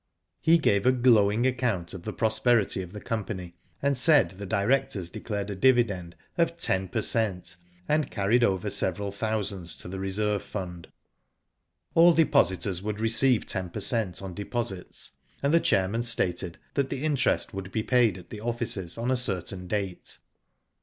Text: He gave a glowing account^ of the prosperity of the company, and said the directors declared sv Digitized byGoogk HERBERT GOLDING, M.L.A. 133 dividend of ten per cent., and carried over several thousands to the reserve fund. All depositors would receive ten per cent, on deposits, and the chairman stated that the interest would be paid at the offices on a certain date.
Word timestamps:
He 0.41 0.57
gave 0.57 0.87
a 0.87 0.91
glowing 0.91 1.43
account^ 1.43 1.93
of 1.93 2.05
the 2.05 2.11
prosperity 2.11 2.81
of 2.81 2.91
the 2.91 2.99
company, 2.99 3.53
and 3.83 3.95
said 3.95 4.31
the 4.31 4.47
directors 4.47 5.11
declared 5.11 5.49
sv 5.49 5.57
Digitized 5.57 5.57
byGoogk 5.57 5.63
HERBERT 5.63 5.87
GOLDING, 5.87 5.97
M.L.A. 5.99 6.05
133 6.33 6.33
dividend 6.39 6.39
of 6.39 6.57
ten 6.57 6.87
per 6.87 7.01
cent., 7.03 7.55
and 7.87 8.09
carried 8.09 8.43
over 8.43 8.69
several 8.71 9.11
thousands 9.11 9.77
to 9.77 9.87
the 9.87 9.99
reserve 9.99 10.41
fund. 10.41 10.87
All 11.93 12.13
depositors 12.13 12.81
would 12.81 12.99
receive 12.99 13.45
ten 13.45 13.69
per 13.69 13.79
cent, 13.79 14.23
on 14.23 14.33
deposits, 14.33 15.11
and 15.43 15.53
the 15.53 15.59
chairman 15.59 16.01
stated 16.01 16.57
that 16.73 16.89
the 16.89 17.03
interest 17.03 17.53
would 17.53 17.71
be 17.71 17.83
paid 17.83 18.17
at 18.17 18.31
the 18.31 18.41
offices 18.41 18.97
on 18.97 19.11
a 19.11 19.15
certain 19.15 19.67
date. 19.67 20.17